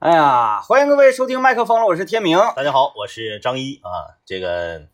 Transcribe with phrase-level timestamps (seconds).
[0.00, 2.38] 哎呀，欢迎各位收听麦克风了，我是天明。
[2.56, 3.82] 大家好，我是张一。
[3.82, 4.16] 啊。
[4.24, 4.86] 这个，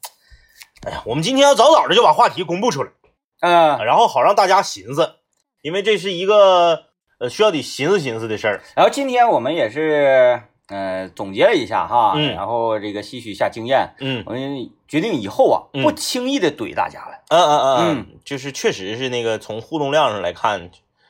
[0.85, 2.91] 哎呀，我们今天要早早的就把话题公布出来，
[3.39, 5.15] 嗯，然后好让大家寻思，
[5.63, 6.87] 因为这是一个
[7.21, 8.61] 呃需要得寻思寻思的事儿。
[8.75, 12.35] 然后今天我们也是呃总结了一下哈，嗯。
[12.35, 14.25] 然后这个吸取一下经验，嗯。
[14.27, 15.85] 我们决定以后啊嗯。
[15.85, 17.79] 不轻易的怼大家了，嗯嗯嗯。
[18.11, 20.69] 嗯，就是确实是那个从互动量上来看，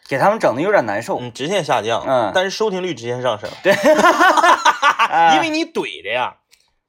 [0.09, 1.19] 给他们整的有点难受。
[1.21, 2.33] 嗯，直线下降，嗯。
[2.35, 3.73] 但是收听率直线上升，对。
[5.35, 6.35] 因为你怼的呀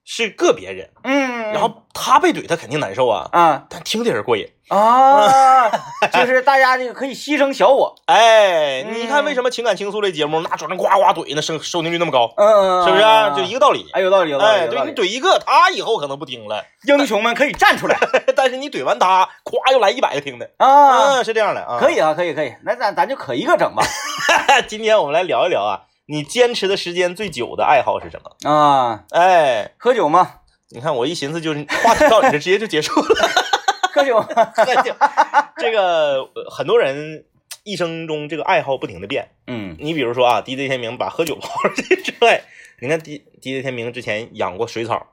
[0.04, 4.46] 是个别人，嗯，然后他被怼，他肯定难受啊，啊但听的人过瘾。
[4.70, 5.70] 啊，
[6.12, 13.30] 就是大家这个可以牺牲小我，哎，嗯你看为什么情感倾诉类节目那主持人呱呱怼，那收收听率那么高，嗯，是不是啊？
[13.30, 13.86] 就一个，道理。
[13.94, 14.78] 哎，有道理，有道理，哎，对。
[14.86, 17.98] 你怼一个，他以后可能不听了，英雄们可以站出来
[18.36, 21.14] 但是你怼完他，咵又来一百个听的， 啊！
[21.20, 21.78] 嗯，是这样的啊。
[21.80, 23.82] 可以啊，可以，可以，那咱咱就可一个整吧。
[24.68, 28.52] 今天我们来聊一聊啊，你坚持的时间最久的爱好是什么？
[28.52, 30.30] 啊，哎，喝酒吗？
[30.70, 33.30] 你看我一寻思，就是话题到你这直接就结束了。
[33.94, 34.28] 喝酒吗？
[35.58, 37.26] 这个呃很多人
[37.64, 39.28] 一生中这个爱好不停的变。
[39.48, 42.44] 嗯你比如说啊，DJ 天明把喝酒抛出去之外，
[42.80, 45.08] 你看 D DJ 天明之前养过水草，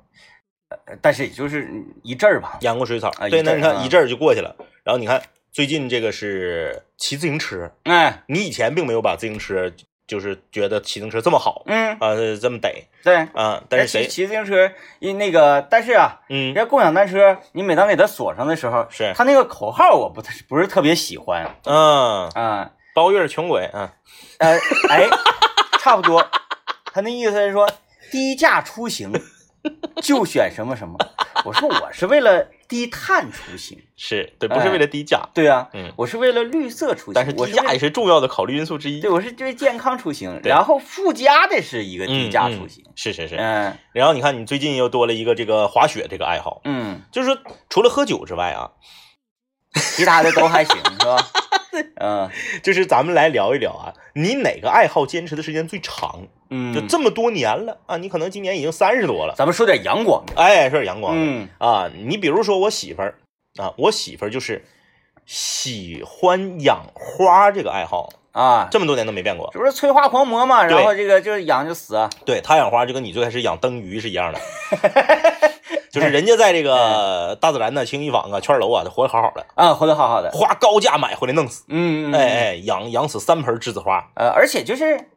[1.00, 1.66] 但是也就是
[2.02, 2.58] 一阵儿吧。
[2.60, 4.54] 养过水草，对，那你看一阵儿就过去了。
[4.82, 9.72] 然后你看最近这个是骑自行车，哎，你以前并没有把自行车
[10.06, 13.16] 就是觉得骑自行车这么好嗯，啊、这么得对。
[13.34, 22.70] 啊，但是骑谁骑自行车，因那个，但是啊，嗯人家共享单车，你每当给它锁上的时候，是它那个口号我不太不是特别喜欢嗯啊。
[22.94, 23.92] 包月穷鬼啊，
[24.38, 24.56] 呃，
[24.88, 25.08] 哎，
[25.80, 26.24] 差不多，
[26.92, 27.68] 他那意思是说
[28.12, 29.12] 低价出行
[30.00, 30.96] 就选什么什么。
[31.44, 39.00] 我说我是为了低碳出行，是对，不是为了低价，对啊，嗯，我是为了绿色出行，但是低价也是重要的考虑因素之一。
[39.00, 42.84] 对，我是为健康出行，然后附加的是一个低价出行。
[42.96, 43.36] 是是是。
[43.36, 47.38] 嗯然后你看，你最近又多了一个这个滑雪这个爱好，嗯，就是说
[47.70, 48.72] 除了喝酒之外啊，
[49.94, 51.16] 其他的都还行，是吧？
[52.00, 52.30] 嗯
[52.62, 56.26] 就是咱们来聊一聊啊，你哪个爱好坚持的时间最长？
[56.56, 59.34] 嗯，就这么多年了啊，你可能今年已经三十多了。
[59.36, 60.34] 咱们说点阳光的。
[60.36, 63.18] 哎，说点阳光的嗯啊，你比如说我媳妇儿
[63.58, 64.64] 啊，我媳妇儿就是
[65.26, 69.50] 喜欢养花这个爱好，啊，这么多年都没变过。
[69.52, 70.64] 这不是催化狂魔嘛？
[70.64, 72.08] 然后这个就是养就死。
[72.24, 74.40] 对她养花就跟你最开始养灯鱼是一样的，
[75.90, 80.30] 就是人家在这个大自然的青衣坊啊、圈楼啊，活得好好的，啊，活得好好的。
[80.32, 85.08] 花高价买回来弄死，嗯，嗯哎，哎，养养死三盆栀子花，呃，而且就是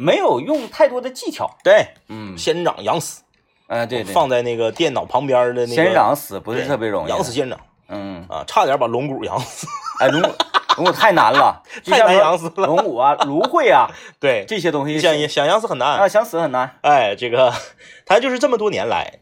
[0.00, 1.50] 没有用太多的技巧。
[1.62, 3.22] 对，嗯，仙人掌养死，
[3.68, 7.10] 嗯，对对，放在那个电脑旁边的那个仙人掌死不是特别容易。
[7.10, 9.66] 养死仙人掌嗯，啊，差点把龙骨养死，
[10.00, 10.28] 哎，龙骨
[10.76, 12.66] 龙骨太难了，就 太难像养死了。
[12.66, 15.98] 龙骨啊、 芦荟啊对，这些东西想想养死很难。
[15.98, 16.78] 啊，想死很难。
[16.82, 17.52] 哎，这个
[18.06, 19.18] 他就是这么多年来，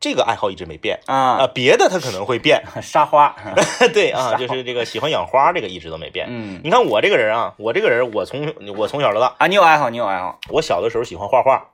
[0.00, 1.46] 这个爱好一直没变啊，啊。
[1.52, 3.34] 别的他可能会变， 沙花，
[3.92, 6.26] 对啊， 就是这个喜欢养花这个一直都没变。
[6.30, 11.70] 嗯你看我这个人啊，我这个人，我从我从小到大，啊，你有爱好，你有爱好我小的时候喜欢画画，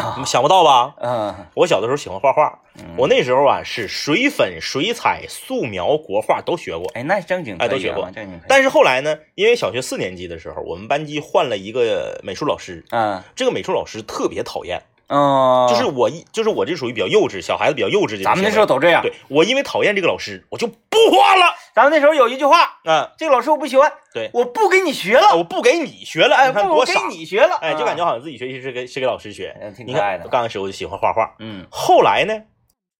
[0.00, 0.94] 啊，想不到吧？
[1.00, 6.88] 嗯，我小的时候喜欢画画，嗯我那时候啊是水粉、水彩、素描、国画都学过。
[6.94, 8.40] 哎，那正经哎都学过啊正经。
[8.48, 19.02] 但是后来呢，因为小学四年级的时候，我们班级换了一个美术老师，嗯这个美术老师特别讨厌，嗯，就是我一就是我这属于比较幼稚，小孩子比较幼稚的咱们那时候都这样。
[19.02, 21.54] 对我因为讨厌这个老师，我就不画了。
[21.74, 24.30] 咱们那时候有一句话，啊，这个老师我不喜欢，对。
[24.34, 29.54] 我不给你学了，我不给你学了，哎，不给，你学了，哎，就感觉啊好像自己学习是给是给老师学。
[29.84, 30.24] 你可爱的。
[30.24, 31.66] 看，刚开始我就喜欢画画，嗯。
[31.70, 32.34] 后来呢，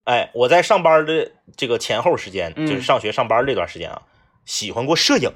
[0.04, 2.66] 哎，我在上班的这个前后时间，嗯。
[2.66, 4.02] 就是上学上班这段时间啊，
[4.46, 5.30] 喜欢过摄影，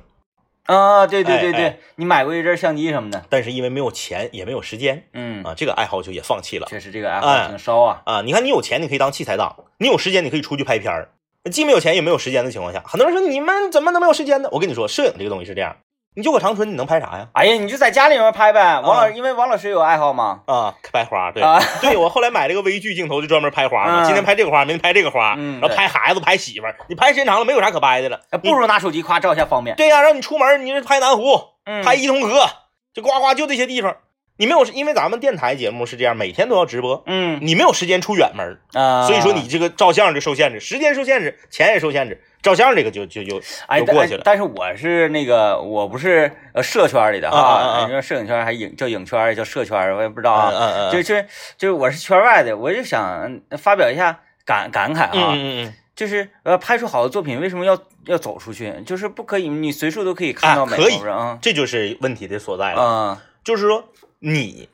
[0.66, 8.02] 啊，对对哎对对哎，你买过一阵相机什么的，但是因为没有钱也没有时间嗯，啊，这个爱好就也放弃了确实这个爱哎好挺烧啊。
[8.04, 8.22] 啊。
[8.22, 11.08] 你看，你有钱你可以当器材党，你有时间你可以出去拍片儿。
[11.50, 14.48] 既没有钱也没有时间的情况下，很多人说你们怎么能没有时间呢？
[14.50, 15.76] 我跟你说，摄影这个东西是这样，
[16.16, 17.28] 你就搁长春，你能拍啥呀？
[17.34, 18.80] 哎呀，你就在家里面拍呗。
[18.80, 28.18] 王老啊师，因为王老师有爱好嘛，啊，拍花，对，啊对我后来买了个微距镜头，就专门拍花今天拍这个花，明天拍这个花，嗯然后拍孩子，拍媳妇儿，你拍时间长了没有啥可拍的了。
[28.42, 29.76] 不如拿手机夸照一下方便。
[29.76, 32.48] 对呀、让你出门，你是拍南湖，嗯，拍伊通河，
[32.94, 33.94] 就呱呱就这些地方，
[34.38, 37.38] 你没有，因为咱们电台节目是这样，每天都要直播，嗯。
[37.42, 44.22] 你没有时间出远门，啊，所以说你这个照相就受限制，时间受限制，钱也受限制，照相这个就就就哎，过去了。
[44.24, 47.84] 但是我是那个，我不是呃社圈里的啊啊啊啊。
[47.86, 50.72] 你说摄影圈还影叫影圈，叫社圈，我也不知道嗯啊。
[50.76, 58.70] 嗯嗯，就是就是我是圈外的，我就想发表一下感感慨嗯啊，嗯嗯就是呃拍出好的作品，为什么要要走出去？
[58.84, 60.96] 就是不可以，你随处都可以看到美啊可以。
[60.98, 61.38] 国人啊。
[61.40, 63.22] 这就是问题的所在了，啊。
[63.42, 63.84] 就是说
[64.20, 64.68] 你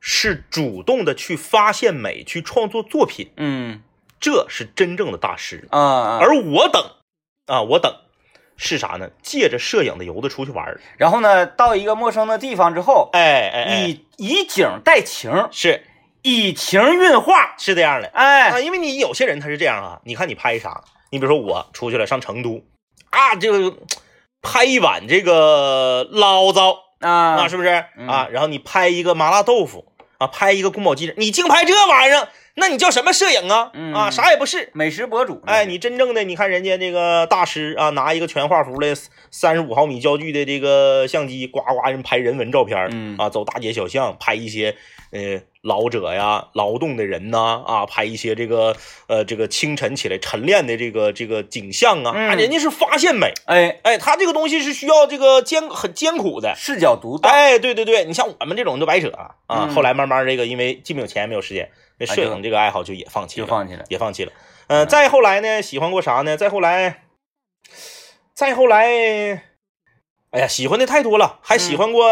[0.00, 3.82] 是主动的去发现美，去创作作品，嗯。
[4.18, 5.66] 这是真正的大师。
[5.70, 6.84] 啊啊，而我等
[7.46, 7.90] 啊，我等
[8.58, 9.10] 是啥呢？
[9.22, 10.78] 借着摄影的由子出去玩。
[10.98, 15.86] 然后呢，到一个陌生的地方之后，哎哎哎，以以景带情，是。
[16.20, 18.08] 以情运画，是这样的。
[18.08, 18.50] 哎。
[18.50, 22.62] 啊，因为你有些人他是这样啊，你看你拍啥，你比如说我出去了上成都
[23.08, 23.74] 啊，就
[24.42, 27.10] 拍一碗这个醪糟啊，
[27.42, 28.28] 啊是不是嗯啊？
[28.30, 29.86] 然后你拍一个麻辣豆腐
[30.18, 33.70] 啊，拍一个宫保鸡丁，你净拍这玩意儿，那你叫什么摄影啊？
[33.74, 34.70] 嗯啊，啥也不是。
[34.74, 38.94] 美食博主，哎，你真正的你看人家这个大师啊，拿一个全画幅的
[39.30, 44.76] 三十五毫米焦距的这个相机，呱呱人拍人文照片啊，走大街小巷拍一些
[45.12, 48.76] 呃老者呀、劳动的人呐，啊，拍一些这个
[49.06, 56.54] 呃这个清晨起来晨练的这个这个景象啊，嗯啊人家是发现美，哎，哎，他这个东西是需要这个艰很艰苦的。
[56.56, 59.10] 视角独到，哎，对对对，你像我们这种都白扯
[59.46, 59.68] 啊！
[59.74, 61.70] 后来慢慢这个，因为既没有钱，也没有时间，
[62.00, 63.84] 这摄影这个爱好就也放弃了，就放弃了。
[63.88, 64.32] 也放弃了。
[64.68, 66.36] 呃，再后来呢，喜欢过啥呢？
[66.36, 67.02] 再后来，
[68.34, 68.86] 再后来，
[70.30, 72.08] 哎呀，喜欢的太多了，还喜欢过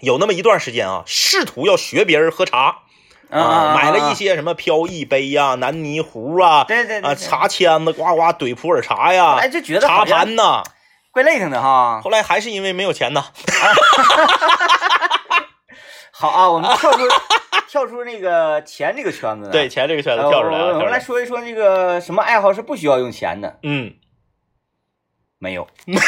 [0.00, 2.82] 有那么一段时间啊，试图要学别人喝茶
[3.30, 10.62] 啊，买了一些，什么飘逸杯呀、南泥壶啊，对对对，啊，茶签子，呱呱怼普洱茶呀哎，，就觉得茶盘呐。
[11.12, 12.02] 怪累挺的哈。
[12.04, 13.24] 后来还是因为没有钱呐。
[16.12, 16.98] 好啊，我们跳出
[17.68, 20.66] 跳出那个钱这个圈子，对，，钱这个圈子呃跳出来了。
[20.66, 21.00] 我我们来。
[21.00, 23.58] 说一说那个什么爱好是不需要用钱的？
[23.62, 23.94] 嗯，
[25.38, 26.00] 没有，没有。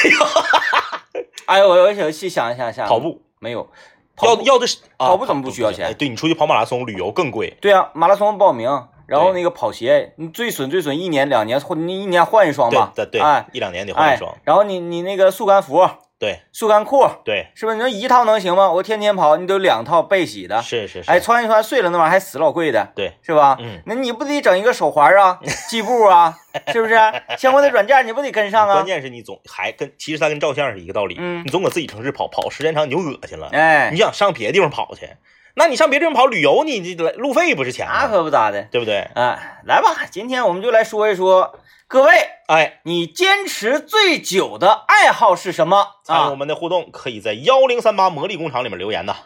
[1.47, 3.71] 哎，我我想细想一下想，跑步，没有，
[4.17, 4.43] 跑步。
[4.43, 5.87] 要要的是啊跑步怎么不需要钱？
[5.87, 7.57] 哎对你出去跑马拉松、旅游更贵。
[7.61, 8.69] 对啊，马拉松报名，
[9.07, 13.21] 然后那个跑鞋，你最损最损一年两年，或你一年换一双吧，对对
[13.53, 15.89] 一两年得换哎一双。，然后你你那个速干服、
[16.19, 17.77] 对速干裤，对，是不是？
[17.77, 18.69] 你说一套能行吗？
[18.71, 21.11] 我天天跑，你都两套备洗的，是是是。
[21.11, 23.57] 哎，穿一穿碎了那玩意儿还死老贵的，对，是吧？
[23.61, 25.39] 嗯，那你不得整一个手环啊、
[25.71, 26.37] 计步啊，
[26.73, 26.99] 是不是？
[27.39, 28.85] 相关的软件你不得跟上啊 关？
[28.87, 31.17] 键是你总还跟其实它跟照相是一个道理。
[31.19, 33.49] 嗯你总搁自己城市跑，跑时间长你就恶心了。
[33.53, 35.09] 哎你，想上别的地方跑去，
[35.59, 38.07] 那你上别地方跑旅游，你这路费不是钱那？
[38.07, 38.63] 可不咋的。
[38.71, 38.99] 对不对？
[39.17, 41.59] 哎，来吧，今天我们就来说一说，
[41.89, 42.13] 各位，
[42.47, 45.91] 哎，你坚持最久的爱好是什么啊？
[46.05, 49.17] 参与我们的互动，可以在幺零三八魔力工厂里面留言呐。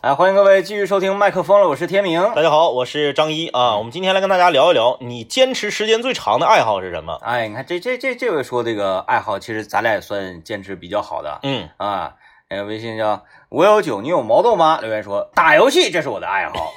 [0.00, 2.18] 哎，欢迎各位继续收听麦克风了，我是天明。
[2.34, 3.76] 大家好，我是张一啊。
[3.76, 7.18] 我们今天来跟大家聊一聊，你坚持时间最长的爱好是什么？
[7.22, 12.14] 哎，你看这这这这位说这个爱好，其实咱俩也算坚持比较好的嗯，啊。
[12.48, 14.78] 那个微信叫我有酒，你有毛豆吗？
[14.80, 16.72] 留言说打游戏，这是我的爱好，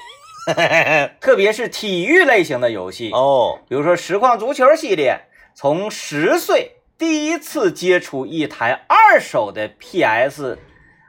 [1.19, 5.21] 特别是体育类型的游戏，哦，比如说实况足球系列。
[5.55, 10.57] 从十岁第一次接触一台二手的 PS，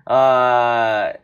[0.06, 1.20] 呃，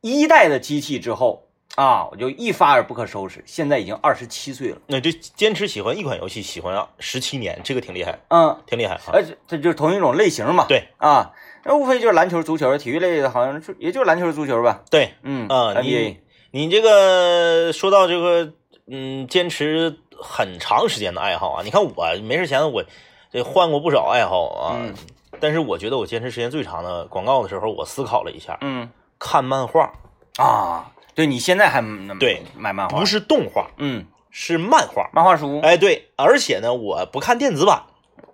[0.00, 1.46] 一代的机器之后
[1.76, 3.44] 啊，我就一发而不可收拾。
[3.46, 9.00] 现在已经二十七岁了，那就坚持喜欢一款游戏，喜欢十七年，这个挺厉害，嗯，挺厉害啊。
[9.12, 10.64] 而且这就是同一种类型嘛。
[10.66, 11.30] 对啊，
[11.64, 14.82] 那无非就是篮球、足球，体育类的，好像是也就是篮球、足球吧。
[14.90, 16.18] 对，嗯啊你
[16.50, 18.52] 你这个说到这个，
[18.86, 22.84] 嗯，坚持很长时间的爱好啊，你看我没事闲我
[23.32, 24.94] 这换过不少爱好啊，嗯
[25.40, 29.92] 但是我觉得我坚持时间最长的广告的时候，我思考了一下，嗯看漫画
[30.38, 35.10] 啊，对你现在还嗯对买漫画不是动画，嗯是漫画。
[35.12, 37.84] 漫画书哎，对，而且呢，我不看电子版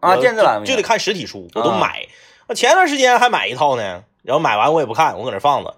[0.01, 2.07] 啊，电子版就就得看实体书，我都啊买。
[2.49, 5.75] 我前段时间还买一套呢，然后买完我也不看，我搁那放着。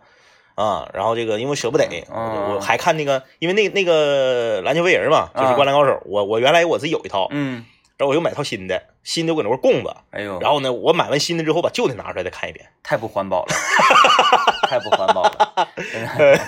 [0.56, 7.64] 啊，然后这个因为舍不得，嗯我还看那个，因为那那个篮球飞人嘛，就是啊灌篮高手，我我原来我自己有一套，嗯，
[7.96, 12.66] 然后我又买套新的，新的我搁那块供着，哎呦，然后呢，我买完新的之后把旧的拿出来再看一遍。
[12.82, 13.54] 太不环保了，
[14.68, 15.54] 太不环保了，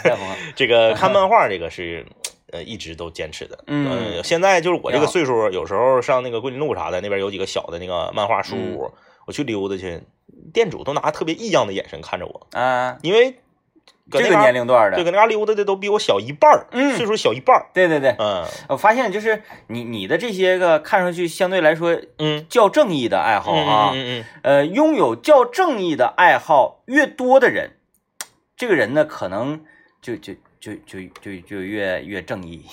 [0.05, 0.37] 太不环。
[0.55, 2.05] 这个看漫画 这个是
[2.51, 8.93] 呃一直都坚持的，嗯呃现在就是我这个岁数，有时候上那个桂林路啥的，那边有几个小的那个漫画书嗯屋，
[9.27, 10.03] 我去溜达去，
[10.53, 13.39] 店主都拿特别异样的眼神看着我，啊，因为
[14.11, 27.77] 搁这个年龄段的，对，搁那嘎溜达的都比我小一半儿，嗯岁数小一半儿，对对对，嗯我发现就是你你的这些个看上去相对来说嗯，较正义的爱好嗯啊，嗯嗯呃，拥有较正义的爱好越多的人，
[28.57, 29.65] 这个人呢，可能
[30.01, 32.65] 就就就就就就越越正义。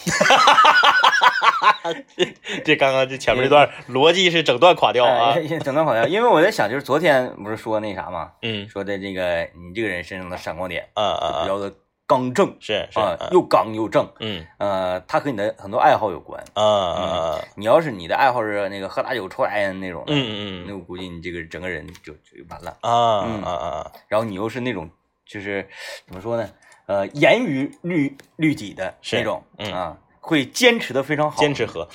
[2.15, 11.73] 这， 这刚刚这前面这段逻辑是整段垮掉啊，哎，整段垮掉，因为我在想，就是昨天不是说那啥嘛，嗯说的这个你这个人身上的闪光点啊啊啊，比较的
[12.05, 14.07] 刚正是是啊，又刚又正。
[14.19, 16.43] 嗯呃，他和你的很多爱好有关。
[16.53, 22.77] 啊啊你要是你的爱好是那个喝大酒、抽大烟那种的，嗯嗯嗯那我估计你这个整个人就就完了。
[22.81, 24.87] 啊嗯啊啊，然后你又是那种
[25.25, 25.67] 就是
[26.05, 26.47] 怎么说呢？
[26.89, 31.87] 呃，严于律律己的是那种，嗯啊，会坚持的非常好，坚持喝。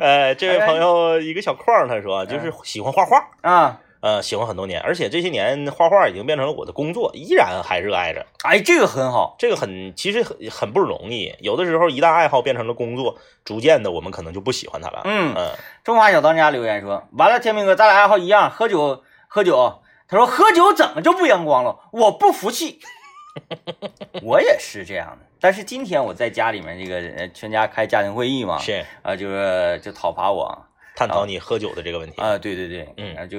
[0.00, 3.80] 呃，这位朋友一个小框，他说就是喜欢画画，啊。
[4.00, 8.24] 呃，喜欢很多年，而且这些年画画已经变成了我的工作，依然还热爱着。
[8.44, 15.02] 哎，这个很好，这个很其实很很不容易，有的时候一旦爱好变成了工作，逐渐的我们可能就不喜欢它了。
[15.04, 15.50] 嗯嗯，
[15.84, 21.78] 中华小当家留言说：“完了，天明哥，咱俩爱好一样，喝酒喝酒。”他说：“喝酒怎么就不阳光了？
[21.92, 22.80] 我不服气。
[24.22, 32.20] ”我也是这样的，但是今天我在家里面这个呃全家开家庭会议嘛，是啊，就是就讨伐我探讨你喝酒的这个问题。
[32.20, 33.38] 啊，对对对，嗯然后就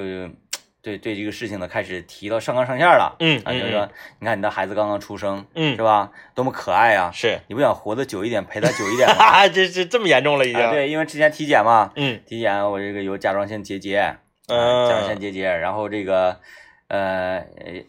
[0.84, 6.12] 对对这个事情呢开始提到上纲上线了，嗯啊，就是说你看你的孩子刚刚出生，嗯是吧？
[6.36, 7.10] 多么可爱啊！
[7.12, 9.26] 是，你不想活得久一点，陪他久一点 吗？
[9.26, 10.62] 啊，这这这么严重了已经。
[10.62, 14.18] 啊，，对，因为之前体检嘛，嗯体检我这个有甲状腺结节，
[14.48, 14.56] 甲
[14.90, 16.40] 状腺结节，然后这个
[16.88, 17.84] 呃呃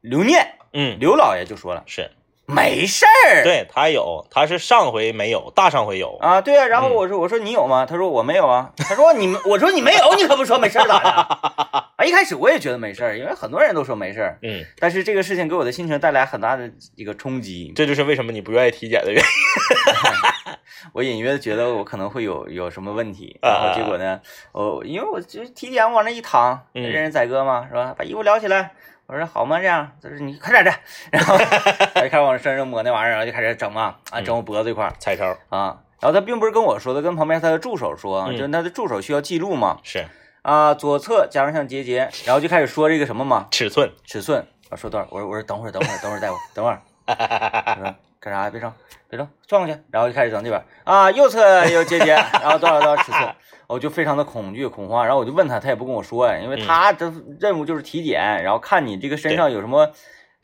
[0.00, 2.10] 刘念嗯，刘老爷就说了，是
[2.54, 6.16] 没事儿，对他有，他是上回没有，大上回有。
[6.20, 7.86] 啊，对啊，然后嗯我说我说你有吗？
[7.86, 11.10] 他说我没有啊，他说你们我说你没有，你可不说没事儿咋的？
[11.96, 19.30] 啊，一开始我也觉得没事儿，因为很多人都说没事儿，嗯，但是这个事情给我的心情带来很大的一个冲击，这就是为什么你不愿意体检的原因。
[20.94, 24.18] 我隐约的觉得我可能会有有什么问题，啊然后结果呢，
[24.52, 27.94] 我因为我就体检往那一躺，嗯任人宰割嘛，是吧？
[27.96, 28.72] 把衣服撩起来，
[29.10, 29.58] 我说好吗？
[29.58, 30.72] 这样，就是你快点的，
[31.10, 31.36] 然后
[31.94, 35.78] 他就开始往身上抹那玩意儿，然后就开始整嘛，啊，整我脖子这块儿彩超啊。
[36.00, 40.06] 然后他并不是跟我说的，跟旁边他的助手说，嗯就是他的助手需要记录嘛，是
[40.42, 45.06] 啊，左侧甲状腺结节，然后就开始说这个什么嘛，尺寸，尺寸，啊说多少？
[45.10, 46.80] 我说我说等会儿等会儿等会儿大夫等会儿，
[47.80, 48.50] 我说干啥呀？
[48.50, 48.70] 别整
[49.08, 53.34] 别整，转过去，然后就开始整这边啊，右侧有结节，然后多少多少尺寸，
[53.66, 57.10] 我就非常的恐惧恐慌，然后我就问他，他也不跟我说呀，因为他的
[57.40, 59.90] 任务就是体检，然后看你这个身上有什么，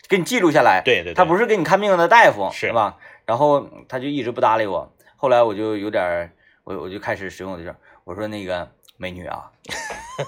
[0.09, 2.97] 给你记录下来，对对对，他不是给你看病的大夫，是吧？
[3.27, 6.33] 然后他就一直不搭理我，后来我就有点，
[6.65, 8.67] 我我就开始使用我的劲，我说那个
[8.97, 9.51] 美女啊，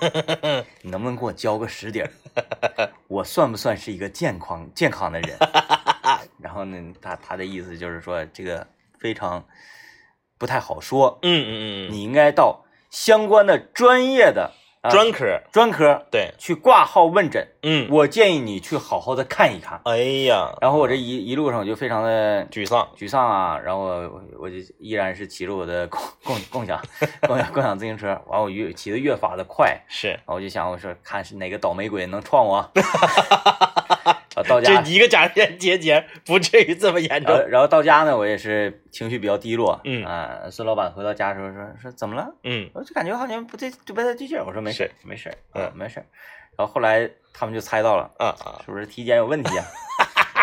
[0.83, 2.11] 你能不能给我交个实底儿？
[3.09, 5.39] 我算不算是一个健康健康的人？
[6.49, 8.67] 然后呢，他他的意思就是说这个
[8.99, 9.45] 非常
[10.39, 11.53] 不太好说，嗯嗯
[11.91, 14.53] 嗯你应该到相关的专业的、
[14.89, 17.47] 专科专科对，去挂号问诊。
[17.63, 19.79] 嗯，我建议你去好好的看一看。
[19.85, 26.81] 哎呀，然后我这一一路上我就非常的沮丧，沮丧啊，然后我我就依然是骑着我的共共共享
[27.29, 32.73] 共享共享自行车，完我越骑的越发的快，是然后我就想我说看是哪个倒霉鬼能撞我，
[34.49, 37.49] 啊到这家，一个甲状腺结节不至于这么严重。
[37.49, 42.35] 然后到家呢，我也是情绪比较低落，嗯啊，孙老板回到家的时候说说怎么了？
[42.45, 46.07] 嗯我就感觉好像不对就不太对劲儿，我说没事没事儿，嗯啊没事儿，
[46.57, 49.65] 然后后来他们就猜到了，啊啊，是不是体检有问题啊？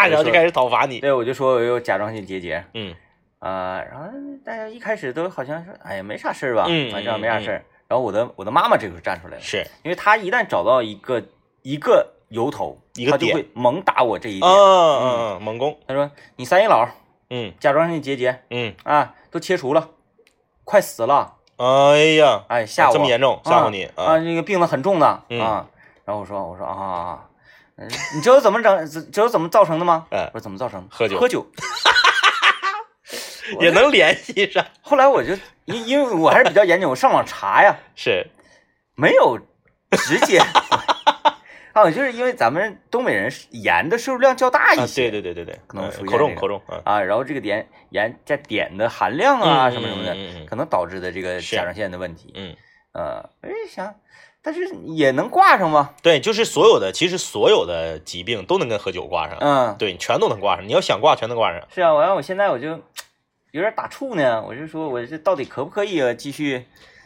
[0.07, 0.99] 然后就开始讨伐你。
[0.99, 2.93] 对，我就说我有甲状腺结节，嗯
[3.39, 4.09] 啊、然后
[4.43, 7.65] 大家一开始都好像说，哎呀，没啥事儿吧，嗯反正没啥事嗯儿。
[7.87, 11.23] 然后我的我的妈妈这个时候站出来了，是，因为她一旦找到一个
[11.61, 14.41] 一个由头，一个点她就会猛打我这一嗯。
[14.41, 14.51] 点。
[14.51, 16.87] 嗯嗯，猛攻，他说你三姨姥
[17.29, 17.53] 嗯。
[17.59, 18.43] 甲状腺结节。
[18.49, 19.89] 嗯，啊，都切除了，
[20.63, 22.93] 快死了，哎呀，哎，吓我。
[22.93, 24.17] 这么严重，吓唬你啊，啊？
[24.19, 25.39] 那个病得很重的嗯。
[25.41, 25.67] 啊。
[26.05, 27.25] 然后我说我说啊
[28.15, 28.85] 你知道怎么整？
[28.87, 30.05] 知道怎么造成的吗？
[30.11, 30.29] 哎。
[30.33, 30.81] 我说怎么造成？
[30.81, 30.87] 的？
[30.89, 31.19] 喝酒。
[31.19, 31.45] 喝酒。
[33.59, 35.33] 也能联系上， 后来我就
[35.65, 38.25] 因因为我还是比较严谨，我上网查呀， 是，
[38.95, 39.37] 没有
[39.91, 40.41] 直接
[41.75, 52.31] 啊，就是因为咱们东北人盐的摄入量较大一啊，些，对对对对对，可能嗯口重出现这个口重啊，啊，然后这个碘盐在碘的含量啊嗯什么什么的，可能导致的这个甲状腺的问题。
[52.33, 52.55] 嗯，
[52.93, 53.93] 呃，我就想，
[54.41, 55.93] 但是也能挂上吗？
[56.01, 61.61] 对，就是所有的，其实所有的疾病都能跟喝酒挂上，嗯，对，全都能挂上，你要想挂全能挂上。
[61.69, 62.79] 是啊，完了我现在我就
[63.51, 66.65] 有点打怵呢，我就说我这到底可不可以啊继续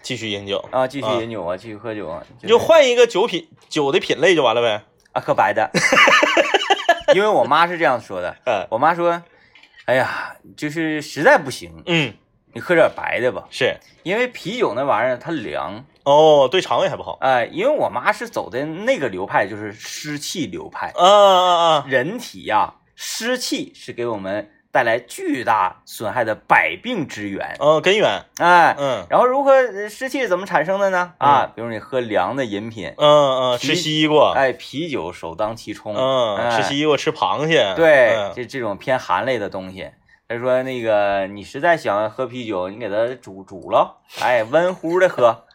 [0.10, 1.56] 继续饮酒，啊继续啊饮酒啊。
[1.56, 2.24] 继续喝酒啊？
[2.42, 4.82] 你就换一个酒品酒的品类就完了呗。
[5.12, 5.70] 啊喝白的，
[7.14, 8.66] 因为我妈是这样说的，嗯。
[8.72, 9.22] 我妈说，
[9.86, 12.12] 哎呀，就是实在不行，嗯，
[12.54, 13.78] 你喝点白的吧，是。
[14.02, 17.20] 因为啤酒那玩意儿它凉，哦，对肠胃还不好。
[17.22, 21.86] 哎、因为我妈是走的那个流派，就是湿气流派，啊啊啊！
[21.88, 31.14] 人体呀，湿气是给我们带来巨大损害的百病之源，哦，根源，哎，嗯然后如何呃湿气是怎么产生的呢？
[31.18, 39.90] 啊，比如你喝凉的饮品，嗯嗯，吃西瓜，哎，啤酒首当其冲，嗯，哎吃西瓜，吃螃蟹，对，嗯这这种偏寒类的东西。
[40.28, 45.46] 他说那个你实在想喝啤酒，你给它煮煮了，哎，温乎的喝。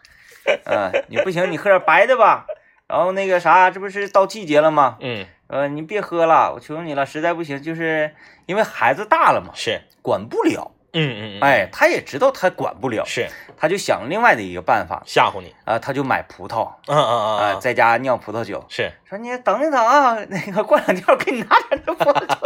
[0.67, 2.45] 嗯，你不行，你喝点白的吧。
[2.87, 4.99] 然后那个啥，这不是到季节了吗？
[5.01, 8.15] 嗯，呃，你别喝了，我求求你了，实在不行，就是
[8.47, 10.71] 因为孩子大了嘛，是，管不了。
[10.97, 13.27] 嗯嗯嗯，，哎，他也知道他管不了，是
[13.57, 15.53] 他就想另外的一个办法吓唬你。
[15.65, 22.37] 啊、他就买葡萄嗯嗯嗯在家酿葡萄酒，是，说你等一等啊，那个过两天我给你拿点这葡萄酒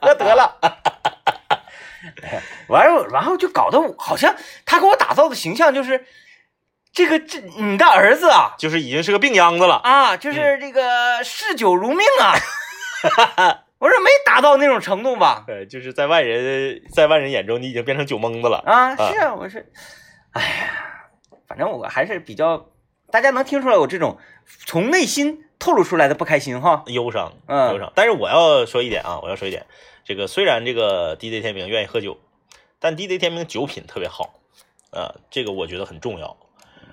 [0.00, 0.56] 喝得了。
[2.22, 6.06] 哎完了，然后就搞得我好像他给我打造的形象就是
[6.92, 9.76] 这个这你的儿子啊就是已经是个病秧子了。
[9.76, 12.34] 啊，就是这个嗜酒如命啊。
[13.78, 15.44] 我说没达到那种程度吧？
[15.48, 18.62] 呃，就是在外人在外人眼中，你已经变成酒蒙子了。
[18.66, 19.72] 啊，是啊，我是，
[20.32, 21.08] 哎呀，
[21.48, 22.66] 反正我还是比较，
[23.10, 24.18] 大家能听出来我这种
[24.66, 26.84] 从内心透露出来的不开心哈。
[26.88, 27.90] 忧伤，嗯忧伤。
[27.94, 29.64] 但是我要说一点啊，我要说一点，
[30.04, 32.18] 这个虽然这个 DJ 天明愿意喝酒，
[32.80, 34.34] 但 DJ 天明酒品特别好，
[34.90, 36.36] 啊，这个我觉得很重要。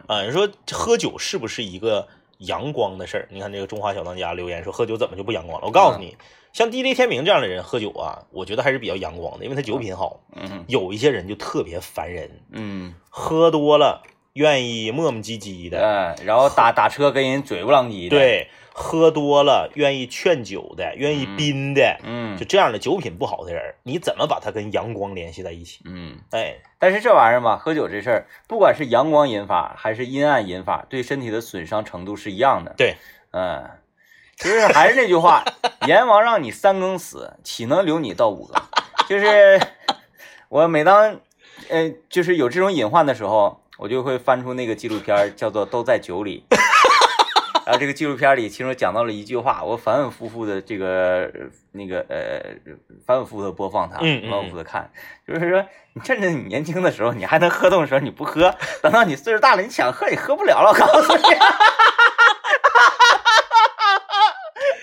[0.08, 2.08] 啊，你说喝酒是不是一个
[2.40, 3.28] 阳光的事儿？
[3.32, 5.68] 你看这个中华小当家留言说喝酒怎么就不阳光了？
[5.68, 6.16] 我告诉你，
[6.54, 10.20] 像 DJ 天明这样的人喝酒啊，我觉得还是比较阳光的，因为他酒品好。
[10.36, 18.50] 嗯有一些人就特别烦人，嗯喝多了愿意磨磨唧唧的，嗯，然后打打车跟人嘴不浪叽的。，对，
[18.80, 25.82] 喝多了愿意劝酒的，愿意嗯宾的，嗯就这样的酒品不好的人，你怎么把他跟阳光联系在一起？
[25.86, 26.20] 嗯。
[26.30, 32.76] 哎，但是这玩意儿嘛，喝酒这事儿，不管是阳光引发还是阴暗引发，对身体的损伤程度是一样的。
[32.78, 32.98] 对，
[33.32, 33.68] 嗯，
[34.38, 35.44] 其实还是那句话，
[35.88, 38.62] 阎王让你三更死，岂能留你到五更？
[39.10, 39.60] 就是
[40.50, 41.20] 我每当
[41.70, 46.46] 呃，就是有这种隐患的时候，我就会翻出那个纪录片，叫做《都在酒里》。
[47.68, 52.40] 然后这个纪录片里，其中讲到了一句话，我反反复复的这个呃那个呃，
[53.06, 54.90] 反反复复的播放它，嗯嗯反反复复的看，
[55.28, 60.70] 就是说，你趁着你年轻的时候，你还能喝动的时候，你不喝，等到你岁数大了，你想喝也喝不了了。
[60.70, 61.24] 我告诉你，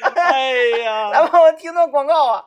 [0.03, 0.51] 哎
[0.85, 2.45] 呀， 来吧，我听段广告啊。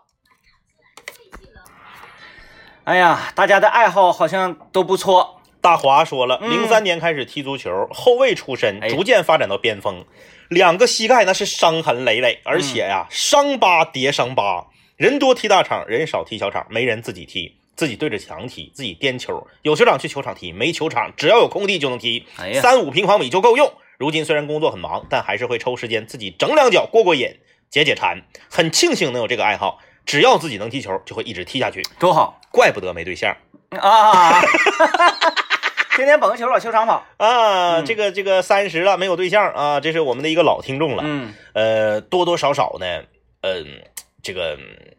[2.84, 5.37] 哎呀，大家的爱好好像都不错。
[5.67, 10.06] 大华说了，嗯零三年开始踢足球，后卫出身，哎逐渐发展到边锋，
[10.47, 14.67] 两个膝盖那是伤痕累累，而且嗯呀，伤疤叠伤疤。
[14.95, 19.45] 人多踢大场，人少踢小场，没人自己踢，自己对着墙踢，自己颠球。
[19.63, 23.69] 有球场去球场踢，没球场只要有空地就能踢，哎，三五平方米就够用。
[23.97, 27.38] 如今虽然工作很忙，但还是会抽时间自己整两脚过过瘾，
[27.69, 28.21] 解解馋。
[28.49, 31.84] 很庆幸能有这个爱好，只要自己能踢球，就会一直踢下去。
[31.99, 33.36] 多好怪不得没对象
[33.82, 34.41] 啊！
[36.03, 37.05] 天天捧个球往球场跑。
[37.17, 37.79] 啊！
[37.79, 41.03] 嗯这个这个三十了没有对象啊，这是我们的一个老听众了。
[41.05, 43.03] 嗯呃，多多少少呢，
[43.41, 43.81] 嗯、
[44.21, 44.95] 这个嗯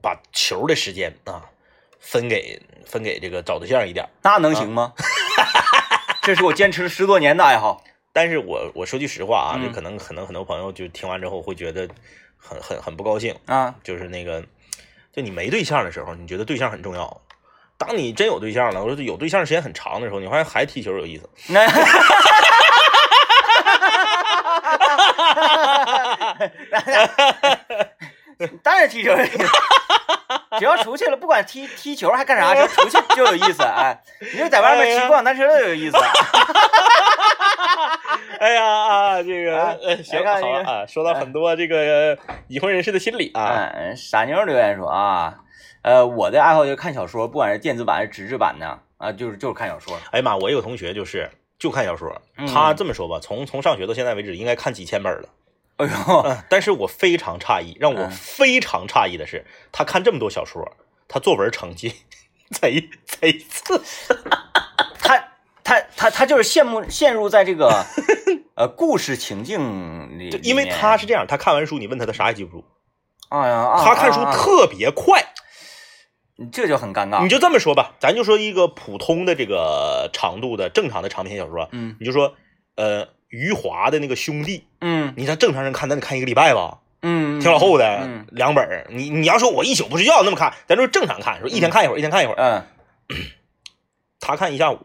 [0.00, 1.44] 把球的时间啊
[1.98, 4.08] 分给分给这个找对象一点。
[4.22, 4.92] 那能行吗？
[6.22, 7.82] 这是我坚持了十多年的爱好。
[8.12, 11.88] 但是我我说句实话啊，嗯这可能可能很多朋友就听完之后会觉得
[12.36, 14.42] 很很很不高兴，啊，就是那个，
[15.12, 17.20] 就你没对象的时候，你觉得对象很重要。
[17.78, 21.30] 当你真有对象了，我说有对象时间很长的时候，你发现还踢球有意思。
[28.40, 29.46] 那当然踢球有意思，
[30.58, 33.62] 只要出去了，不管踢踢球还干啥，只要出去就有意思。
[33.62, 33.96] 哎，
[34.32, 35.96] 你就在外面骑共享单车都有意思。
[38.40, 40.32] 哎呀啊，这个啊呃行好
[40.70, 42.16] 啊，说到很多这个
[42.48, 45.34] 已婚人士的心理啊，嗯，傻妞留言说啊，
[45.82, 49.96] 呃，我的爱好就是看小说，不管是电子版还是纸质版的啊，就是就是看小说。
[50.10, 55.28] 哎呀妈，我有个同学就是就看小说，嗯他这么说吧，从从上学到现在为止，应该看几千本了。
[55.76, 60.68] 哎呦，嗯，但是我非常诧异，让我嗯非常诧异的是，他看这么多小说，
[61.06, 61.94] 他作文成绩
[62.50, 63.80] 贼贼次。
[65.00, 65.24] 他
[65.62, 67.84] 他他他就是羡慕陷入在这个
[68.56, 72.64] 呃故事情境里，因为他是这样，他看完书，你问他，他啥也记不住。
[73.28, 75.24] 哎呀，啊他看书特别快。
[76.52, 77.22] 这就很尴尬。
[77.22, 82.34] 你就这么说吧，咱就说一个普通的这个长度的正常的长篇小说，嗯你就说
[82.76, 88.86] 呃余华的那个兄弟，嗯你像正常人看，那得看一个礼拜吧，嗯，挺老厚的嗯两本。
[88.90, 92.36] 你你要说我一宿不睡觉那么看，咱说正常看，说一天看一会儿，一天看一会儿。
[92.38, 92.62] 嗯，
[94.20, 94.78] 他看一下午，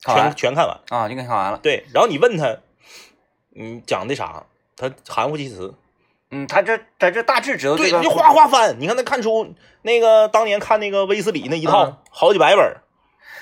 [0.00, 0.80] 全全看完。
[0.88, 1.58] 啊，就给看完了。
[1.58, 2.56] 对，然后你问他，
[3.50, 4.44] 你讲的啥？
[4.78, 5.74] 他含糊其辞，
[6.30, 8.76] 嗯，他这在这大致知道这对，就哗哗翻。
[8.80, 12.76] 你看他看出，那个当年看那个威斯里那一套，嗯好几百本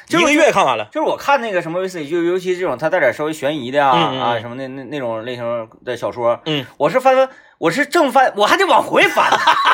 [0.08, 0.86] 一个月看完了。
[0.92, 9.30] 就是我看那个什么威斯里，就尤其这种他带点稍微悬疑的呀嗯嗯啊嗯什么那那那种类型的小说，嗯，我是翻翻，我是正翻，我还得往回翻，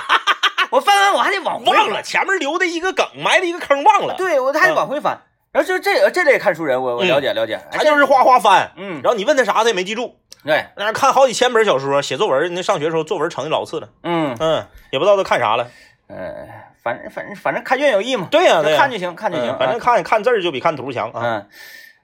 [0.71, 4.15] 我翻完我还得往回翻忘了前面留的一个梗，埋的一个坑，忘了。
[4.17, 5.19] 对我还得往回翻。
[5.53, 8.71] 然后就这这类看书人，我我嗯了解了解，哎他就是哗哗翻。
[8.77, 10.15] 嗯然后你问他啥，他也没记住。
[10.45, 15.69] 对，那看好几千本小说，写作文，那上学的时候作文成绩老次了，嗯嗯，也不知道都看啥了。
[16.09, 16.47] 呃，
[16.83, 21.21] 反正反正反正看卷有益嘛，对呀、对呀、看就行，看就行，嗯反正啊看看字儿就比看图强啊。
[21.23, 21.47] 嗯。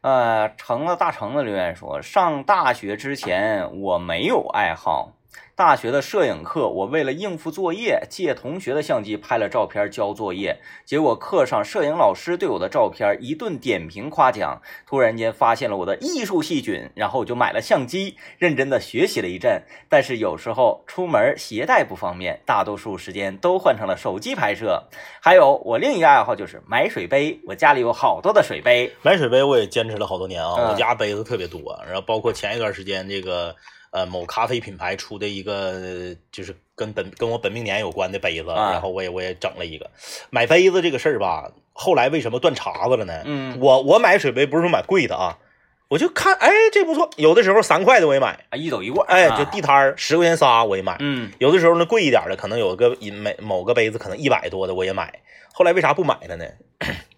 [0.03, 5.11] 呃，橙子大橙子留言说，上大学之前我没有爱好，
[5.55, 10.61] 大学的摄影课，我为了应付作业，借同学的相机拍了照片交作业。
[10.85, 19.62] 结果课上摄影老师对我的照片一顿点评夸奖，突然间发现了我的艺术细菌，然后我就买了相机，认真的学习了一阵。
[19.88, 24.85] 但是有时候出门携带不方便，大多数时间都换成了手机拍摄。
[25.22, 28.92] 还有我另一个爱好就是买水杯，我家里有好多的水杯。
[29.01, 33.57] 买水杯我也坚持了好多年啊，嗯我家杯子特别多，然后包括前一段时间这个
[33.90, 39.90] 呃某咖啡品牌出的一个就是跟本跟我本命年有关的杯子，啊然后我也我也整了一个。
[40.31, 43.22] 买杯子这个事儿吧，后来为什么断茬子了呢？
[43.25, 45.38] 嗯我我买水杯不是说买贵的啊，
[45.88, 55.20] 我就看哎这不错，有的时候三块的我也买，啊，一走一过，哎啊就地摊儿十块钱仨我也买，嗯有的时候呢贵一点的可能有个一每某个杯子可能一百多的我也买，
[55.53, 56.44] 后来为啥不买了呢？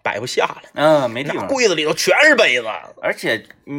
[0.02, 0.62] 摆不下了。
[0.74, 1.46] 嗯，没地方。
[1.46, 2.66] 柜子里头全是杯子。
[3.02, 3.74] 而且你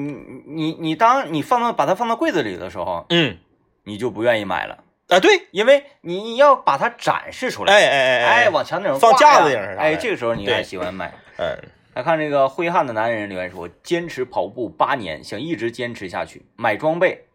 [0.45, 3.37] 你你当你放到把它放到柜子里的时候，嗯，
[3.83, 11.13] 你就不愿意买了，啊，对，因为你要把它展示出来，哎哎哎哎，往墙顶上放架子顶上啥哎，这个时候你还喜欢买。
[11.37, 11.57] 嗯，
[11.93, 17.25] 来看这个挥汗的男人留言说，坚持跑步八年，想一直坚持下去，买装备，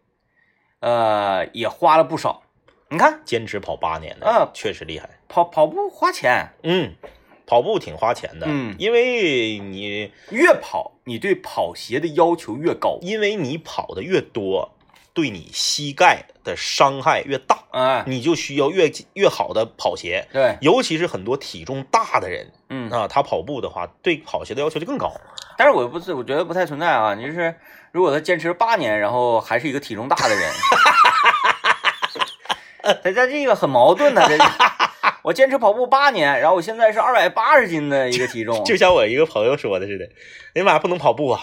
[0.79, 2.43] 呃，也花了不少。
[2.87, 5.09] 你看坚持跑八年的，嗯确实厉害。
[5.27, 6.93] 跑跑步花钱，嗯，
[7.45, 12.97] 跑步挺花钱的，嗯因为你越跑你对跑鞋的要求越高。
[13.01, 14.71] 因为你跑的越多，
[15.13, 20.27] 对你膝盖的伤害越大，哎，你就需要越越好的跑鞋。
[20.33, 25.13] 对，尤其是很多体重大的人嗯，啊，他跑步的话，对跑鞋的要求就更高。
[25.57, 27.13] 但是我不是，我觉得不太存在啊。
[27.13, 27.55] 你就是
[27.91, 30.51] 如果他坚持八年，然后还是一个体重大的人，
[33.03, 34.27] 他他这个很矛盾的。
[34.27, 34.43] 这个
[35.25, 40.05] 我坚持跑步八年，然后我现在是二百八十斤的一个体重， 就像我一个朋友说的似的，
[40.53, 41.41] 哎呀妈呀，不能跑步啊！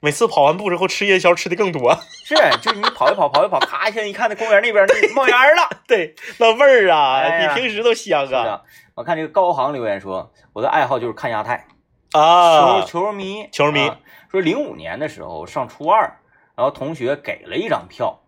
[0.00, 5.66] 每次跑完步之后吃夜宵吃的更多，是就是你跑一跑，跑一跑，咔一下一看那公园那边那冒烟了。
[5.88, 8.60] 对，那味儿啊，哎比平时都香啊，
[8.94, 11.66] 我看这个高航留言说，我的爱好就是看亚太，
[12.12, 12.86] 啊球！
[12.86, 13.98] 球迷，球迷啊
[14.30, 16.18] 说零五年的时候上初二，
[16.54, 18.20] 然后同学给了一张票，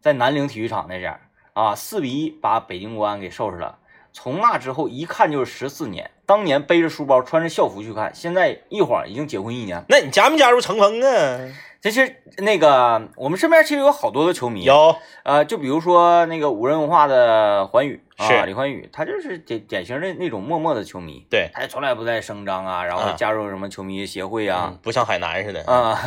[0.00, 1.18] 在南陵体育场那边
[1.52, 3.80] 啊，四比一把北京国安给收拾了。
[4.12, 9.84] 从那之后一看就是十四年，当年背着书包穿着校服去看，现在一晃已经结婚一年。
[9.88, 11.38] 那你加没加入成风啊？
[11.80, 14.94] 这是那个我们身边其实有好多的球迷，有，
[15.24, 25.64] 呃，就比如说那个五人文化的环宇啊，是李环宇，他就是典典型的那种默默的球迷，对，他从来不在声张啊，然后啊加入什么球迷协会啊嗯，不像海南似的。
[25.64, 25.98] 啊，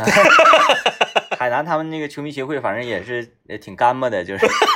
[1.37, 4.47] 海南他们那个球迷协会，反正也是也挺干巴的，就是，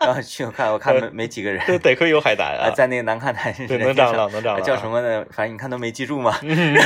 [0.00, 4.88] 然 后去我看我看没没几个人，这得亏有海胆啊，啊，在那个南看台对，能长了，能长了，叫什？
[4.88, 5.24] 么呢？
[5.30, 6.76] 反正你看都没记住嘛，嗯，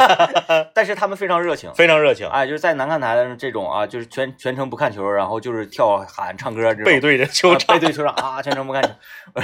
[0.74, 1.72] 但是他们非常热情。
[1.74, 8.90] 非常热情，哎，就是在南看台的这种啊，就是全全程不看球，然后就是跳喊唱歌背对着球啊场背，对球场啊，全程不看球。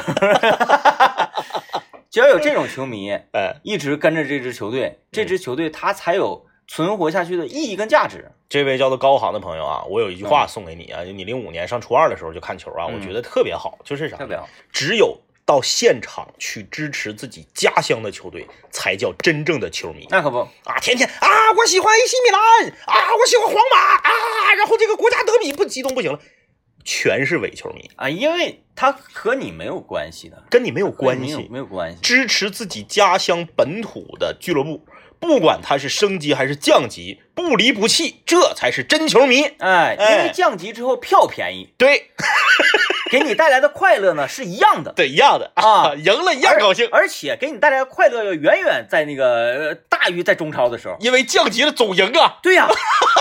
[2.10, 8.30] 只要有这种球迷哎，一直跟着这支球队，这支球队他才有存活下去的意义跟价值。
[8.48, 14.16] 这位叫做高航的朋友啊，我有一句话送给你啊，就你零五年上初二的时候就看球啊，嗯我觉得特别好，就是啥？
[14.16, 14.48] 特别好。
[14.72, 20.78] 只有到现场去支持自己家乡的球队，才叫真正的球迷那可不，啊！
[20.80, 26.20] 天天啊，我喜欢 AC 米兰啊，我喜欢皇马啊，然后这个国家德比不激动不行了，
[26.84, 31.48] 全是伪球迷，啊，因为他和你没有关系的，跟你没有关没有系。
[31.50, 31.98] 没有关系。
[32.00, 34.86] 支持自己家乡本土的俱乐部，
[35.24, 39.42] 不管他是升级还是降级，不离不弃，这才是真球迷。
[39.58, 42.10] 哎，因哎为降级之后票便宜，对。
[43.10, 44.92] 给你带来的快乐呢是一样的。
[44.92, 45.52] 对，一样的。
[45.54, 50.96] 啊赢了一样高兴，而且给你带来的快乐要远远在那个呃大于在中超的时候。
[51.00, 52.36] 因为降级了总赢啊。
[52.42, 52.68] 对呀、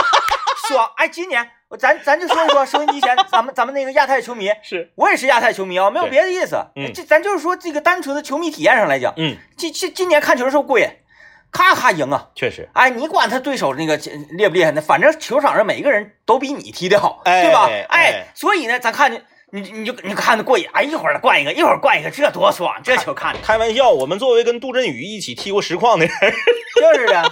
[0.67, 0.91] 爽！
[0.97, 1.47] 哎，今年
[1.79, 6.57] 咱咱就说一说收音机前咱们咱们那个亚太球迷， 是，我也是亚太球迷啊，没有别的意思。
[6.75, 6.91] 嗯。
[6.93, 10.87] 这咱就是说这个单纯的球迷体验上来讲，嗯，今今今年看球的时候过瘾，
[11.53, 12.27] 咔咔赢啊！
[12.35, 13.95] 确实，哎，你管他对手那个
[14.31, 14.81] 厉不厉害呢？
[14.81, 17.67] 反正球场上每一个人都比你踢得好，哎对吧？
[17.69, 22.81] 哎哎，所以呢，咱看见你你就你看着过瘾，哎，一会儿灌一个，一会儿灌一个，这多爽！
[22.83, 26.15] 这球看的开玩笑，我们作为跟杜振宇一起踢过实况的人，
[26.75, 27.31] 就是的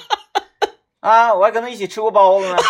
[1.00, 2.58] 啊，我还跟他一起吃过包子呢。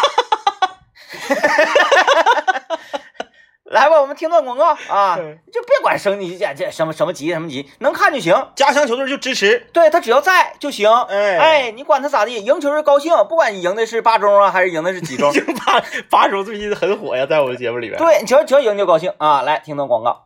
[3.72, 8.36] 来吧，我们听段广告啊，嗯就别管升级这这什么什么级什么级，能看就行。
[8.56, 10.92] 家乡球队就支持，对他只要在就行。
[11.10, 15.32] 哎哎，你管他咋地，赢球是高兴，不管你赢的是八中啊，还是赢的是几中，
[15.66, 17.98] 八八中最近很火呀，在我们节目里边。
[17.98, 19.42] 对，只要只要赢就高兴啊！
[19.42, 20.22] 来听段广告。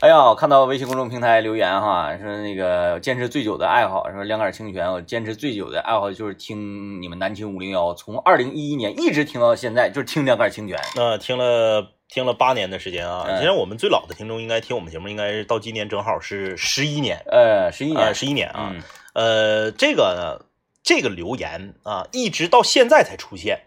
[0.00, 10.78] 哎呀，我看到微信公众平台留言哈，说那个坚持最久的爱好，说两杆清泉，我坚持最久的爱好就是听你们南青五零幺，从二零一一年一直听到现在，就是听两杆清泉。
[10.94, 13.38] 那、听了听了八年的时间啊，嗯。
[13.40, 18.70] 其实我们最老的听众应该听我们节目，应该是到今年正好是十一年，呃，十一年，呃，十一年啊。
[18.72, 18.82] 嗯。
[19.14, 20.46] 呃，这个呢，
[20.84, 23.62] 这个留言啊，一直到现在才出现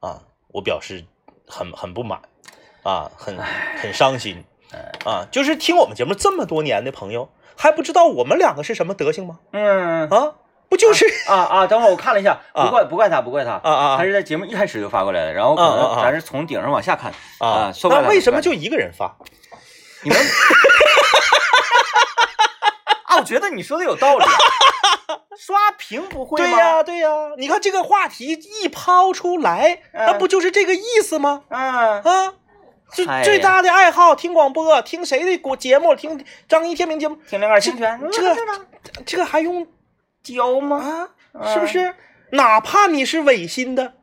[0.00, 1.04] 啊，我表示
[1.46, 2.20] 很很不满
[2.82, 3.38] 啊，很
[3.80, 4.42] 很伤心
[5.04, 5.26] 啊。
[5.30, 9.38] 就是听我们节目这么多年的朋友，还不知道我们两个是什么德行吗？
[9.52, 10.34] 嗯啊，
[10.68, 11.66] 不就是啊啊！
[11.66, 19.16] 等会儿我看了一下， 啊不怪不怪他，不怪他，啊啊他是在节目一开始就发过来的，然后可能咱是从顶上往下看啊那为什么就一个人发？
[20.04, 20.18] 你们
[23.04, 23.16] 啊？
[23.16, 24.30] 我觉得你说的有道理啊，
[25.36, 26.46] 刷屏不会吗？
[26.46, 28.26] 对呀、对呀、你看这个话题
[28.62, 31.42] 一抛出来，嗯那不就是这个意思吗？
[31.48, 32.34] 嗯，啊，
[32.90, 35.94] 最最大的爱好听广播，听谁的国节目？
[35.94, 38.40] 听张一天明节目，听两耳清泉，这这
[39.04, 39.66] 这个还用
[40.22, 40.76] 教吗？
[40.76, 41.08] 啊？
[41.34, 41.94] 嗯是不是？
[42.32, 43.94] 哪怕你是违心的，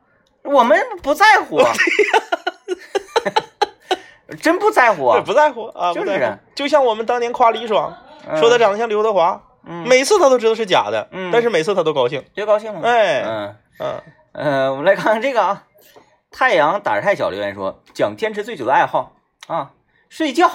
[0.42, 1.72] 我们不在乎， 啊
[4.40, 6.38] 真不在乎啊，不在乎啊，就是。
[6.54, 7.96] 就像我们当年夸李爽，
[8.28, 12.24] 嗯说他长得像刘德华，嗯每次他都知道是假的，嗯但是每次他都高兴。
[12.34, 13.54] 别高兴了，哎嗯。
[13.78, 15.64] 嗯，呃，我们来看看这个啊，
[16.38, 19.72] 太阳胆儿太小留言说，讲坚持最久的爱好啊，
[20.10, 20.46] 睡觉。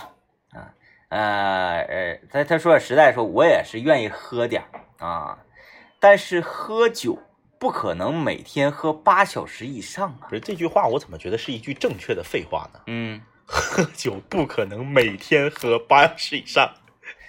[0.52, 0.78] 啊，
[1.10, 4.70] 呃呃，他他说实在说，我也是愿意喝点儿
[5.04, 5.39] 啊，
[6.00, 7.17] 但是喝酒
[7.58, 12.82] 不可能每天喝八小时以上啊，不是这句话，我怎么觉得是一句正确的废话呢？
[12.86, 16.76] 嗯，喝酒不可能每天喝八小时以上，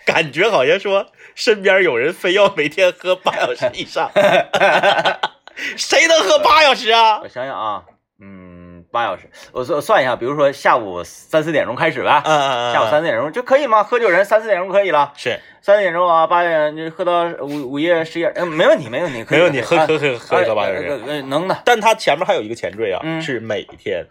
[0.04, 4.10] 感觉好像说身边有人非要每天喝八小时以上，
[5.78, 7.20] 谁能喝八小时啊？
[7.22, 7.28] 我？
[7.28, 7.84] 想想啊，
[8.24, 13.82] 嗯，八小时，我算算一下，比如说下午三四点钟开始吧，嗯嗯嗯，下午三四点钟就可以吗？
[13.82, 15.12] 喝酒人三四点钟可以了。
[15.16, 21.22] 是三四点钟啊，八点就喝到午午夜十一点，嗯，没问题，没问题，可以没问题，喝啊喝喝喝喝八小呃时。
[21.22, 24.06] 能的但他前面还有一个前缀啊，嗯是每天。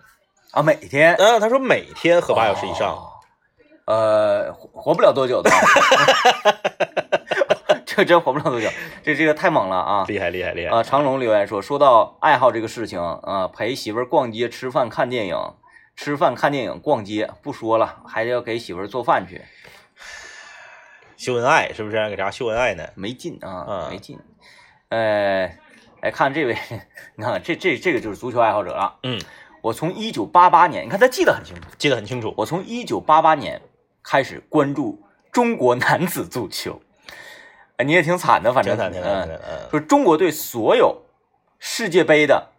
[0.51, 3.07] 啊，每天嗯，他说每天喝八小时以上，哦
[3.85, 5.49] 呃，活活不了多久的，
[7.93, 8.69] 这真活不了多久，
[9.03, 10.05] 这这个太猛了啊！
[10.07, 10.73] 厉害厉害厉害。
[10.73, 15.35] 啊，长龙留言说，说到爱好这个事情啊，陪媳妇儿逛街、吃饭、看电影，
[15.97, 19.41] 吃饭、看电影、逛街，不说了，还得要给媳妇儿做饭去，
[21.17, 22.09] 秀恩爱是不是？
[22.09, 22.87] 给家秀恩爱呢？
[22.95, 24.17] 没劲啊，嗯没劲。
[24.87, 25.53] 呃，
[26.01, 26.57] 来看这位，
[27.17, 28.99] 你看这这这个就是足球爱好者了。
[29.03, 29.19] 嗯，
[29.61, 32.33] 我从一九八八年，你看他记得很清楚，记得很清楚。
[32.37, 33.61] 我从一九八八年
[34.01, 36.81] 开始关注中国男子足球，
[37.81, 39.41] 哎，你也挺惨的，反正挺惨挺惨嗯挺惨。
[39.49, 41.01] 嗯说中国队所有
[41.59, 42.49] 世界杯的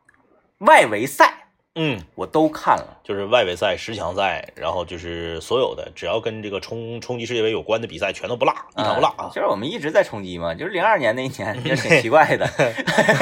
[0.59, 1.35] 外围赛
[1.75, 9.25] 嗯，我都看了，就是外围赛、十强赛，然后就是所有的只要跟这个冲冲击世界杯有关的比赛，全都不落，一场不落啊。
[9.25, 12.47] 啊就是我们一直在冲击嘛，就是零二年那一年 也挺奇怪的，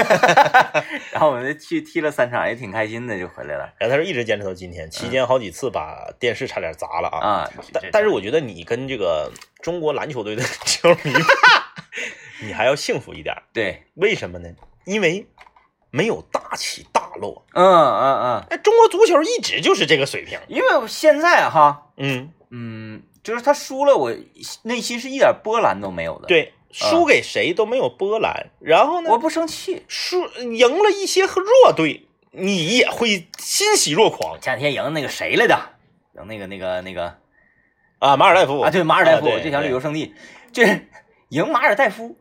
[1.13, 7.19] 然后我们就去踢了三场，也挺开心的，就回来了然后他说一直坚持到今天，期间好几次把电视差点砸了啊。
[7.21, 7.51] 啊。
[7.73, 9.31] 但但是我觉得你跟这个
[9.63, 11.13] 中国篮球队的 球迷，
[12.43, 13.35] 你还要幸福一点。
[13.53, 14.49] 对，为什么呢？
[14.85, 15.27] 因为
[15.91, 17.45] 没有大起大落。
[17.53, 20.39] 嗯嗯嗯，哎，中国足球一直就是这个水平。
[20.49, 24.15] 因为现在哈，嗯，嗯，就是他输了，我
[24.63, 28.51] 内心是一点波澜都没有的。，对，输给谁都没有波澜。
[28.61, 29.85] 然后呢我，不生气。
[29.89, 35.59] 输赢了一些弱队，你也会欣喜若狂前两天赢那个谁来的？
[36.15, 37.17] 赢那个那个那个
[37.99, 38.17] 啊！
[38.17, 40.15] 马尔代夫啊，对马尔代夫，啊对这条旅游胜地，
[40.53, 40.89] 就是
[41.29, 42.17] 赢马尔代夫，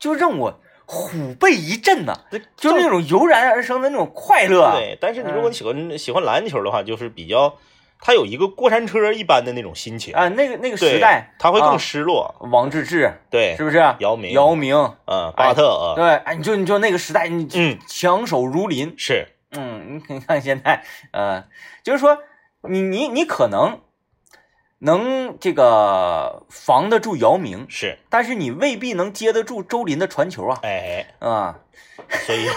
[0.00, 4.72] 就让我虎背一震呐、对就是那种油然而生的那种快乐。
[4.72, 7.54] 对，但是你如果你喜欢、喜欢篮球的话，就是比较，
[8.00, 12.34] 他有一个过山车一般的那种心情，啊，那个那个时代，他会更啊失落。
[12.50, 13.76] 王治郅对，是不是？
[14.00, 20.82] 姚明姚明，嗯，巴特啊，对，哎，你就你就那个时代，你嗯强手如林，是，嗯，你看现在，
[21.12, 21.44] 呃，
[21.84, 22.18] 就是说，
[22.68, 23.78] 你你你可能
[24.80, 31.58] 能这个防得住姚明，是，但是你未必能接得住周林的传球啊，哎，啊，
[32.26, 32.46] 所以。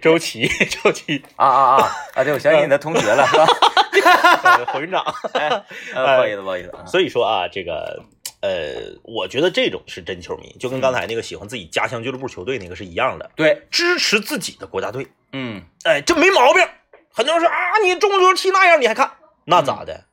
[0.00, 1.92] 周琦，周琦，啊啊啊。
[2.14, 2.24] 啊！
[2.24, 3.46] 对，我想起你的同学了，是吧？
[4.44, 5.04] 呃 侯云长。
[5.34, 5.48] 哎，
[5.94, 6.86] 呃，不好意思，不好意思啊。
[6.86, 8.02] 所以说啊，这个
[8.40, 16.66] 呃，我觉得这种是真球迷，就跟刚才那个喜欢自己家乡俱乐部球队那个是一样的，对，支持自己的国家队，嗯，哎，这没毛病。
[17.14, 19.10] 很多人说啊，你中足球踢那样你还看？
[19.44, 20.04] 那咋的？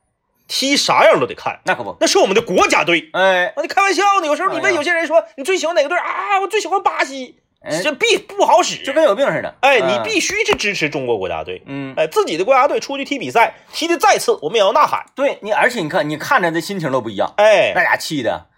[0.48, 3.08] 踢啥样都得看，那可不，那是我们的国家队。
[3.12, 4.26] 哎，我，你开玩笑呢？
[4.26, 6.40] 有时候你问有些人说你最喜欢哪个队啊？
[6.40, 8.82] 我最喜欢巴西，哎这必不好使。
[8.82, 9.54] 就跟有病似的。
[9.60, 11.62] 哎，嗯你必须是支持中国国家队。
[11.66, 15.06] 嗯，哎，自己的国家队出去踢比赛，踢的再次，我们也要呐喊。
[15.14, 18.48] 对你，而且你看，你看着的心情都不一样，哎那，俩气的。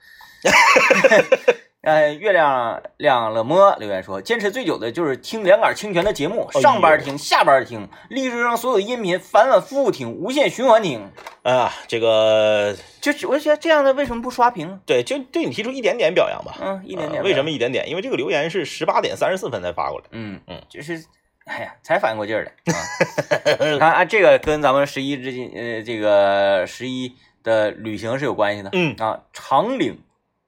[1.82, 11.10] 哎，月亮亮了么留言说，坚持最久的就是听两杆清泉的节目，上班听，下班听，荔枝上所有的音频反反复复听，无限循环听。
[11.42, 14.80] 啊，这个就我觉得这样的为什么不刷屏？
[14.86, 16.54] 对，就对你提出一点点表扬吧。
[16.60, 17.20] 嗯，一点点。
[17.20, 17.50] 啊为什么？
[17.50, 17.88] 一点点？
[17.88, 20.04] 因为这个留言是十八点三十四分才发过来。
[20.12, 21.04] 嗯嗯，就是，
[21.46, 23.86] 哎呀，才反应过劲儿来 啊！
[23.88, 28.70] 啊，这个跟咱们十一之间，呃，这个十一的旅行是有关系的。
[28.72, 29.98] 嗯啊，长岭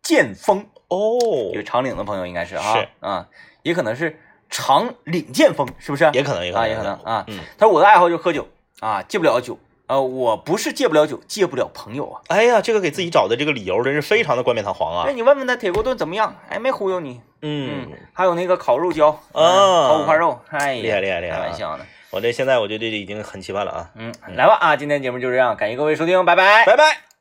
[0.00, 1.18] 剑锋，哦
[1.52, 3.26] 有长岭的朋友应该是啊，是啊，
[3.62, 4.18] 也可能是
[4.50, 6.10] 长岭剑锋，是不是？
[6.12, 7.24] 也可能，也可能，啊，也可能啊。
[7.28, 8.46] 嗯，他说我的爱好就是喝酒
[8.80, 9.58] 啊，戒不了酒。
[9.86, 12.22] 呃，我不是戒不了酒，戒不了朋友啊。
[12.28, 15.12] 哎呀，这个给自己找的这个理由真是非常的冠冕堂皇啊那。
[15.12, 16.34] 你问问他铁锅炖怎么样？
[16.48, 17.20] 哎，没忽悠你。
[17.42, 21.84] 嗯，还有那个烤肉椒啊烤五花肉，哎呀，厉害厉害厉害啊开玩笑呢。
[22.10, 23.90] 我这现在我觉得这已经很期盼了啊。
[23.96, 26.64] 嗯，来吧啊，今天节目就这样，感谢各位收听，拜拜。
[26.64, 27.13] 拜拜。